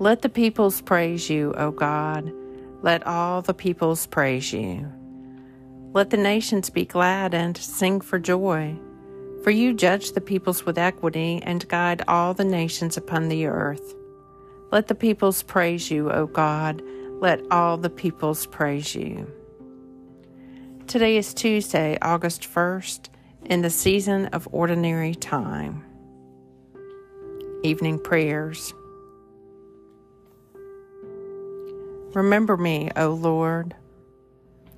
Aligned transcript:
Let 0.00 0.22
the 0.22 0.28
peoples 0.28 0.80
praise 0.80 1.30
you, 1.30 1.54
O 1.56 1.70
God. 1.70 2.32
Let 2.82 3.06
all 3.06 3.42
the 3.42 3.54
peoples 3.54 4.06
praise 4.06 4.52
you. 4.52 4.92
Let 5.92 6.10
the 6.10 6.16
nations 6.16 6.68
be 6.68 6.84
glad 6.84 7.32
and 7.32 7.56
sing 7.56 8.00
for 8.00 8.18
joy. 8.18 8.76
For 9.44 9.52
you 9.52 9.72
judge 9.72 10.10
the 10.10 10.20
peoples 10.20 10.66
with 10.66 10.78
equity 10.78 11.40
and 11.44 11.68
guide 11.68 12.02
all 12.08 12.34
the 12.34 12.44
nations 12.44 12.96
upon 12.96 13.28
the 13.28 13.46
earth. 13.46 13.94
Let 14.72 14.88
the 14.88 14.96
peoples 14.96 15.44
praise 15.44 15.92
you, 15.92 16.10
O 16.10 16.26
God. 16.26 16.82
Let 17.20 17.40
all 17.52 17.76
the 17.76 17.90
peoples 17.90 18.46
praise 18.46 18.96
you. 18.96 19.30
Today 20.88 21.16
is 21.16 21.32
Tuesday, 21.32 21.96
August 22.02 22.42
1st, 22.42 23.10
in 23.44 23.62
the 23.62 23.70
season 23.70 24.26
of 24.26 24.48
ordinary 24.50 25.14
time. 25.14 25.84
Evening 27.62 28.00
prayers. 28.00 28.74
Remember 32.14 32.56
me, 32.56 32.90
O 32.96 33.10
Lord, 33.10 33.74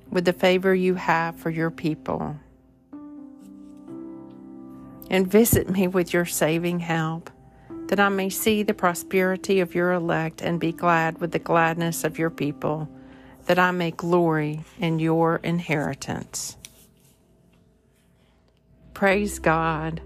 with 0.09 0.25
the 0.25 0.33
favor 0.33 0.73
you 0.73 0.95
have 0.95 1.39
for 1.39 1.51
your 1.51 1.69
people. 1.69 2.35
And 5.09 5.31
visit 5.31 5.69
me 5.69 5.87
with 5.87 6.13
your 6.13 6.25
saving 6.25 6.79
help, 6.79 7.29
that 7.87 7.99
I 7.99 8.09
may 8.09 8.29
see 8.29 8.63
the 8.63 8.73
prosperity 8.73 9.59
of 9.59 9.75
your 9.75 9.93
elect 9.93 10.41
and 10.41 10.59
be 10.59 10.71
glad 10.71 11.21
with 11.21 11.31
the 11.31 11.39
gladness 11.39 12.03
of 12.03 12.17
your 12.17 12.31
people, 12.31 12.89
that 13.45 13.59
I 13.59 13.69
may 13.69 13.91
glory 13.91 14.65
in 14.79 14.97
your 14.97 15.37
inheritance. 15.37 16.57
Praise 18.95 19.37
God, 19.37 20.01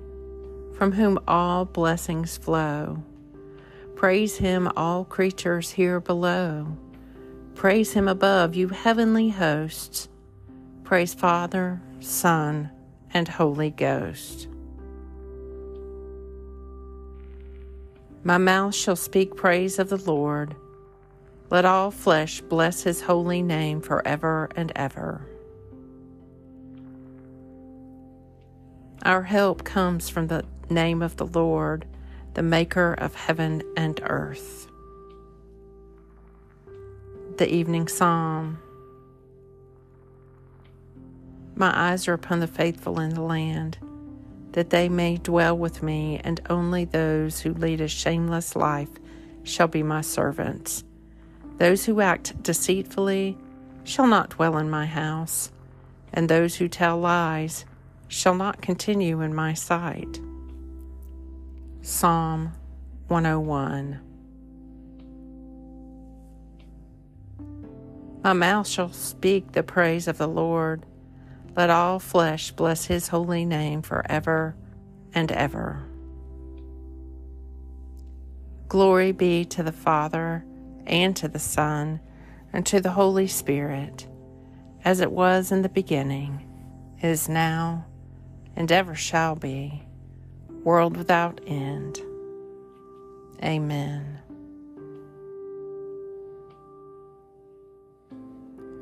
from 0.77 0.91
whom 0.91 1.17
all 1.27 1.63
blessings 1.63 2.37
flow. 2.37 3.01
Praise 3.95 4.37
him, 4.37 4.69
all 4.75 5.05
creatures 5.05 5.71
here 5.71 6.01
below. 6.01 6.67
Praise 7.55 7.93
him 7.93 8.07
above, 8.07 8.55
you 8.55 8.69
heavenly 8.69 9.29
hosts. 9.29 10.09
Praise 10.83 11.13
Father, 11.13 11.81
Son, 11.99 12.71
and 13.13 13.27
Holy 13.27 13.69
Ghost. 13.69 14.47
My 18.23 18.37
mouth 18.37 18.73
shall 18.73 18.95
speak 18.95 19.35
praise 19.35 19.79
of 19.79 19.89
the 19.89 19.97
Lord. 19.97 20.55
Let 21.49 21.65
all 21.65 21.91
flesh 21.91 22.41
bless 22.41 22.83
his 22.83 23.01
holy 23.01 23.41
name 23.41 23.81
forever 23.81 24.49
and 24.55 24.71
ever. 24.75 25.27
Our 29.03 29.23
help 29.23 29.63
comes 29.63 30.09
from 30.09 30.27
the 30.27 30.45
name 30.69 31.01
of 31.01 31.17
the 31.17 31.25
Lord, 31.25 31.85
the 32.33 32.43
Maker 32.43 32.93
of 32.93 33.15
heaven 33.15 33.61
and 33.75 33.99
earth 34.03 34.70
the 37.41 37.51
evening 37.51 37.87
psalm. 37.87 38.59
My 41.55 41.71
eyes 41.75 42.07
are 42.07 42.13
upon 42.13 42.39
the 42.39 42.45
faithful 42.45 42.99
in 42.99 43.15
the 43.15 43.23
land, 43.23 43.79
that 44.51 44.69
they 44.69 44.87
may 44.87 45.17
dwell 45.17 45.57
with 45.57 45.81
me, 45.81 46.21
and 46.23 46.39
only 46.51 46.85
those 46.85 47.39
who 47.39 47.55
lead 47.55 47.81
a 47.81 47.87
shameless 47.87 48.55
life 48.55 48.91
shall 49.41 49.67
be 49.67 49.81
my 49.81 50.01
servants. 50.01 50.83
Those 51.57 51.83
who 51.85 51.99
act 51.99 52.43
deceitfully 52.43 53.35
shall 53.85 54.05
not 54.05 54.29
dwell 54.29 54.59
in 54.59 54.69
my 54.69 54.85
house, 54.85 55.51
and 56.13 56.29
those 56.29 56.57
who 56.57 56.67
tell 56.67 56.99
lies 56.99 57.65
shall 58.07 58.35
not 58.35 58.61
continue 58.61 59.21
in 59.21 59.33
my 59.33 59.55
sight. 59.55 60.19
Psalm 61.81 62.51
101 63.07 64.10
My 68.23 68.33
mouth 68.33 68.67
shall 68.67 68.91
speak 68.91 69.51
the 69.51 69.63
praise 69.63 70.07
of 70.07 70.19
the 70.19 70.27
Lord. 70.27 70.85
Let 71.55 71.71
all 71.71 71.99
flesh 71.99 72.51
bless 72.51 72.85
his 72.85 73.07
holy 73.07 73.45
name 73.45 73.81
forever 73.81 74.55
and 75.13 75.31
ever. 75.31 75.83
Glory 78.67 79.11
be 79.11 79.43
to 79.45 79.63
the 79.63 79.71
Father, 79.71 80.45
and 80.85 81.15
to 81.17 81.27
the 81.27 81.39
Son, 81.39 81.99
and 82.53 82.65
to 82.67 82.79
the 82.79 82.91
Holy 82.91 83.27
Spirit, 83.27 84.07
as 84.85 85.01
it 85.01 85.11
was 85.11 85.51
in 85.51 85.61
the 85.61 85.69
beginning, 85.69 86.47
is 87.01 87.27
now, 87.27 87.85
and 88.55 88.71
ever 88.71 88.95
shall 88.95 89.35
be, 89.35 89.83
world 90.63 90.95
without 90.95 91.41
end. 91.47 91.99
Amen. 93.43 94.19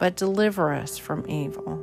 but 0.00 0.16
deliver 0.16 0.72
us 0.72 0.98
from 0.98 1.28
evil. 1.28 1.78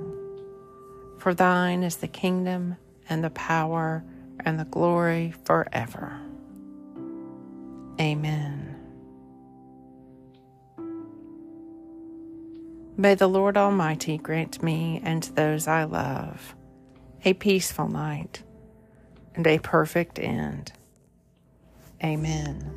For 1.20 1.36
thine 1.36 1.84
is 1.84 1.98
the 1.98 2.08
kingdom 2.08 2.76
and 3.08 3.24
the 3.24 3.30
power 3.30 4.04
and 4.42 4.60
the 4.60 4.66
glory 4.66 5.36
forever. 5.46 6.20
Amen. 8.02 8.76
May 12.98 13.14
the 13.14 13.28
Lord 13.30 13.56
Almighty 13.56 14.18
grant 14.18 14.64
me 14.64 15.00
and 15.04 15.24
those 15.36 15.68
I 15.68 15.84
love 15.84 16.56
a 17.24 17.34
peaceful 17.36 17.88
night 17.88 18.42
and 19.36 19.46
a 19.46 19.60
perfect 19.60 20.18
end. 20.18 20.72
Amen. 22.04 22.72